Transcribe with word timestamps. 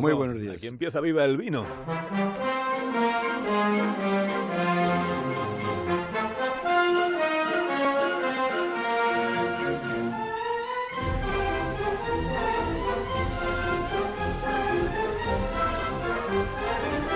Muy 0.00 0.12
buenos 0.12 0.40
días. 0.40 0.56
Aquí 0.56 0.66
empieza 0.66 1.00
Viva 1.00 1.24
el 1.24 1.36
Vino. 1.36 1.64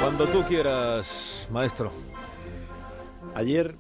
Cuando 0.01 0.27
tú 0.29 0.43
quieras, 0.49 1.49
maestro. 1.51 1.93
Ayer 3.35 3.77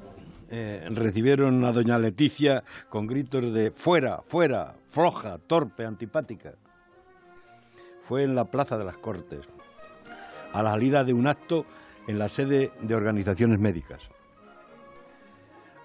eh, 0.51 0.87
recibieron 0.91 1.64
a 1.64 1.73
doña 1.73 1.98
Leticia 1.98 2.64
con 2.89 3.07
gritos 3.07 3.53
de 3.53 3.71
fuera, 3.71 4.23
fuera, 4.27 4.75
floja, 4.91 5.39
torpe, 5.39 5.85
antipática. 5.85 6.55
Fue 8.11 8.25
en 8.25 8.35
la 8.35 8.47
Plaza 8.47 8.77
de 8.77 8.85
las 8.85 8.97
Cortes, 8.97 9.49
a 10.53 10.65
la 10.65 10.71
salida 10.73 11.05
de 11.05 11.13
un 11.13 11.29
acto 11.29 11.64
en 12.09 12.18
la 12.18 12.29
sede 12.29 12.73
de 12.81 12.96
organizaciones 12.96 13.61
médicas. 13.61 14.01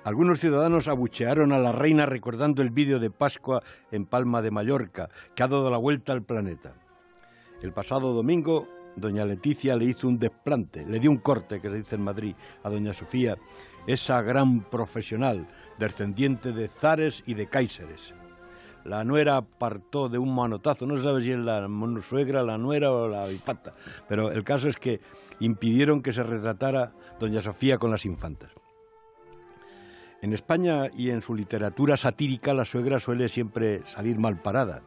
Algunos 0.03 0.39
ciudadanos 0.39 0.87
abuchearon 0.87 1.51
a 1.51 1.59
la 1.59 1.71
reina 1.71 2.07
recordando 2.07 2.63
el 2.63 2.71
vídeo 2.71 2.97
de 2.97 3.11
Pascua 3.11 3.61
en 3.91 4.07
Palma 4.07 4.41
de 4.41 4.49
Mallorca, 4.49 5.07
que 5.35 5.43
ha 5.43 5.47
dado 5.47 5.69
la 5.69 5.77
vuelta 5.77 6.13
al 6.13 6.23
planeta. 6.23 6.73
El 7.61 7.73
pasado 7.73 8.11
domingo, 8.11 8.67
doña 8.95 9.23
Leticia 9.23 9.75
le 9.75 9.85
hizo 9.85 10.07
un 10.07 10.17
desplante, 10.17 10.83
le 10.83 10.99
dio 10.99 11.11
un 11.11 11.17
corte, 11.17 11.61
que 11.61 11.69
se 11.69 11.77
dice 11.77 11.93
en 11.93 12.01
Madrid, 12.01 12.33
a 12.63 12.71
doña 12.71 12.93
Sofía, 12.93 13.37
esa 13.85 14.23
gran 14.23 14.61
profesional, 14.61 15.45
descendiente 15.77 16.53
de 16.53 16.69
zares 16.69 17.21
y 17.27 17.35
de 17.35 17.45
cáiseres. 17.45 18.15
La 18.85 19.03
nuera 19.03 19.37
apartó 19.37 20.09
de 20.09 20.19
un 20.19 20.33
manotazo, 20.35 20.85
no 20.85 21.01
sabe 21.01 21.23
si 21.23 21.31
es 21.31 21.39
la 21.39 21.67
suegra, 22.07 22.43
la 22.43 22.59
nuera 22.59 22.91
o 22.91 23.07
la 23.07 23.25
bifata, 23.25 23.73
pero 24.07 24.31
el 24.31 24.43
caso 24.43 24.69
es 24.69 24.77
que 24.77 25.01
impidieron 25.39 26.03
que 26.03 26.13
se 26.13 26.21
retratara 26.21 26.93
doña 27.19 27.41
Sofía 27.41 27.79
con 27.79 27.89
las 27.89 28.05
infantas. 28.05 28.51
En 30.21 30.33
España 30.33 30.91
y 30.95 31.09
en 31.09 31.23
su 31.23 31.33
literatura 31.33 31.97
satírica 31.97 32.53
la 32.53 32.63
suegra 32.63 32.99
suele 32.99 33.27
siempre 33.27 33.81
salir 33.85 34.19
mal 34.19 34.39
parada. 34.39 34.83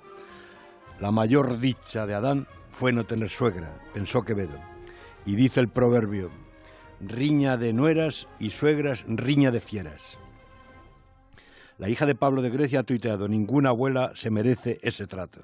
La 1.01 1.11
mayor 1.11 1.59
dicha 1.59 2.07
de 2.07 2.15
Adán 2.15 2.47
fue 2.71 2.93
no 2.93 3.05
tener 3.05 3.29
suegra, 3.29 3.81
pensó 3.95 4.23
Quevedo. 4.23 4.59
Y 5.27 5.35
dice 5.35 5.59
el 5.59 5.69
proverbio, 5.69 6.31
riña 7.01 7.57
de 7.57 7.73
nueras 7.73 8.29
y 8.39 8.51
suegras 8.51 9.05
riña 9.09 9.51
de 9.51 9.61
fieras. 9.61 10.19
La 11.79 11.89
hija 11.89 12.07
de 12.07 12.17
Pablo 12.17 12.43
de 12.43 12.51
Grecia 12.51 12.81
ha 12.81 12.83
tuiteado, 12.83 13.29
ninguna 13.29 13.69
abuela 13.69 14.11
se 14.17 14.31
merece 14.31 14.81
ese 14.83 15.07
trato. 15.07 15.43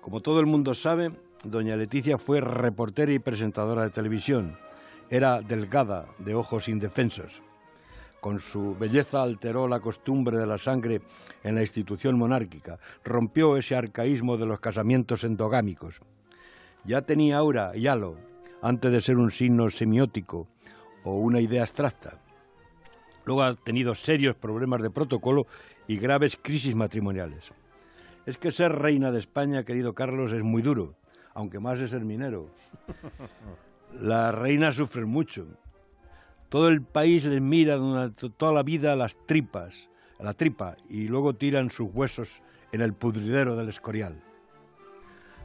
Como 0.00 0.20
todo 0.20 0.38
el 0.38 0.46
mundo 0.46 0.74
sabe, 0.74 1.10
doña 1.42 1.74
Leticia 1.74 2.18
fue 2.18 2.40
reportera 2.40 3.12
y 3.12 3.18
presentadora 3.18 3.82
de 3.82 3.90
televisión. 3.90 4.56
Era 5.10 5.42
delgada, 5.42 6.06
de 6.18 6.36
ojos 6.36 6.68
indefensos. 6.68 7.42
Con 8.20 8.38
su 8.38 8.76
belleza 8.76 9.24
alteró 9.24 9.66
la 9.66 9.80
costumbre 9.80 10.38
de 10.38 10.46
la 10.46 10.56
sangre 10.56 11.02
en 11.42 11.56
la 11.56 11.62
institución 11.62 12.16
monárquica, 12.16 12.78
rompió 13.02 13.56
ese 13.56 13.74
arcaísmo 13.74 14.36
de 14.36 14.46
los 14.46 14.60
casamientos 14.60 15.24
endogámicos. 15.24 16.00
Ya 16.84 17.02
tenía 17.02 17.38
aura 17.38 17.72
y 17.74 17.88
halo, 17.88 18.16
antes 18.62 18.92
de 18.92 19.00
ser 19.00 19.16
un 19.16 19.32
signo 19.32 19.68
semiótico 19.68 20.46
o 21.02 21.16
una 21.16 21.40
idea 21.40 21.62
abstracta. 21.62 22.20
Luego 23.24 23.42
ha 23.42 23.54
tenido 23.54 23.94
serios 23.94 24.36
problemas 24.36 24.82
de 24.82 24.90
protocolo 24.90 25.46
y 25.86 25.96
graves 25.96 26.38
crisis 26.40 26.74
matrimoniales. 26.74 27.52
Es 28.26 28.38
que 28.38 28.50
ser 28.50 28.72
reina 28.72 29.10
de 29.10 29.18
España, 29.18 29.64
querido 29.64 29.94
Carlos, 29.94 30.32
es 30.32 30.42
muy 30.42 30.62
duro, 30.62 30.94
aunque 31.34 31.58
más 31.58 31.78
es 31.80 31.90
ser 31.90 32.04
minero. 32.04 32.50
Las 34.00 34.34
reinas 34.34 34.76
sufren 34.76 35.08
mucho. 35.08 35.46
Todo 36.48 36.68
el 36.68 36.82
país 36.82 37.24
les 37.24 37.40
mira 37.40 37.76
durante 37.76 38.30
toda 38.30 38.52
la 38.52 38.62
vida 38.62 38.94
las 38.94 39.16
tripas, 39.26 39.88
la 40.18 40.34
tripa, 40.34 40.76
y 40.88 41.08
luego 41.08 41.34
tiran 41.34 41.70
sus 41.70 41.90
huesos 41.92 42.42
en 42.72 42.80
el 42.80 42.92
pudridero 42.92 43.56
del 43.56 43.68
escorial. 43.68 44.20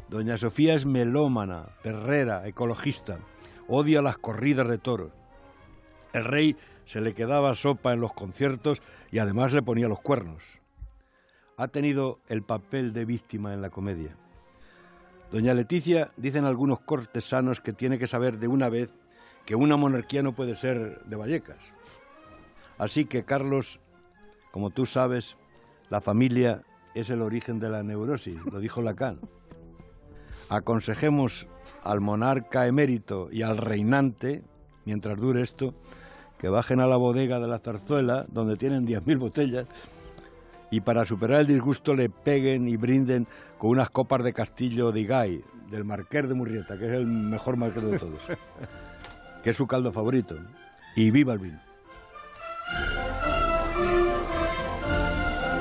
Doña 0.09 0.38
Sofía 0.38 0.74
es 0.74 0.85
melómana, 0.85 1.69
perrera, 1.81 2.47
ecologista, 2.47 3.19
odia 3.68 4.01
las 4.01 4.18
corridas 4.18 4.68
de 4.68 4.78
toros. 4.78 5.12
El 6.13 6.25
rey 6.25 6.56
se 6.85 7.01
le 7.01 7.13
quedaba 7.13 7.53
sopa 7.56 7.94
en 7.94 8.00
los 8.00 8.13
conciertos 8.13 8.81
y 9.12 9.19
además 9.19 9.53
le 9.53 9.62
ponía 9.62 9.88
los 9.88 10.00
cuernos. 10.00 10.44
Ha 11.57 11.68
tenido 11.68 12.19
el 12.28 12.44
papel 12.44 12.94
de 12.94 13.06
víctima 13.06 13.53
en 13.53 13.62
la 13.62 13.69
comedia. 13.69 14.16
Doña 15.31 15.53
Leticia, 15.53 16.12
dicen 16.16 16.45
algunos 16.45 16.79
cortesanos 16.79 17.59
que 17.59 17.73
tiene 17.73 18.00
que 18.00 18.07
saber 18.07 18.40
de 18.40 18.47
una 18.47 18.69
vez 18.69 18.94
que 19.45 19.56
una 19.56 19.75
monarquía 19.75 20.23
no 20.23 20.34
puede 20.34 20.56
ser 20.56 21.03
de 21.06 21.16
Vallecas. 21.16 21.59
Así 22.78 23.06
que, 23.06 23.25
Carlos, 23.25 23.79
como 24.51 24.69
tú 24.69 24.85
sabes, 24.85 25.35
la 25.89 26.01
familia 26.01 26.63
es 26.95 27.09
el 27.09 27.22
origen 27.22 27.59
de 27.59 27.69
la 27.69 27.84
neurosis, 27.84 28.38
lo 28.51 28.59
dijo 28.59 28.81
Lacan. 28.81 29.19
Aconsejemos 30.50 31.47
al 31.84 32.00
monarca 32.00 32.68
emérito 32.68 33.29
y 33.31 33.41
al 33.41 33.57
reinante, 33.57 34.44
mientras 34.88 35.20
dure 35.20 35.42
esto, 35.42 35.74
que 36.40 36.48
bajen 36.48 36.80
a 36.80 36.88
la 36.88 36.96
bodega 36.96 37.42
de 37.42 37.48
la 37.48 37.59
zarzuela, 37.59 38.25
donde 38.30 38.56
tienen 38.56 38.88
10.000 38.88 39.20
botellas, 39.20 39.68
y 40.72 40.80
para 40.80 41.06
superar 41.06 41.42
el 41.42 41.48
disgusto 41.48 41.94
le 41.94 42.09
peguen 42.09 42.70
y 42.70 42.78
brinden 42.78 43.28
con 43.58 43.72
unas 43.72 43.90
copas 43.90 44.24
de 44.24 44.31
Castillo 44.31 44.94
de 44.94 45.02
Igay, 45.02 45.44
del 45.70 45.84
Marqués 45.84 46.30
de 46.30 46.36
Murrieta, 46.36 46.78
que 46.78 46.86
es 46.86 46.92
el 46.92 47.06
mejor 47.06 47.58
marqués 47.58 47.84
de 47.84 48.00
todos, 48.00 48.22
que 49.44 49.50
es 49.50 49.58
su 49.58 49.68
caldo 49.68 49.92
favorito. 49.92 50.38
Y 50.96 51.12
viva 51.12 51.34
el 51.34 51.40
vino. 51.40 51.59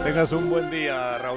Tengas 0.05 0.31
un 0.33 0.49
buen 0.49 0.71
día, 0.71 1.19
Raúl. 1.19 1.35